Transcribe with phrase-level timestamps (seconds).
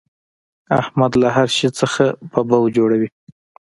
[0.81, 3.09] احمد له هر شي څخه ببو جوړوي.